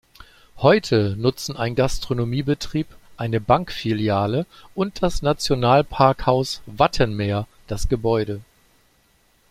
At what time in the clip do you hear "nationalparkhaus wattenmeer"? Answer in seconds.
5.21-7.45